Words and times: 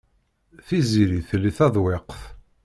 Tiziri 0.67 1.19
telli 1.29 1.51
taḍwiqt. 1.57 2.21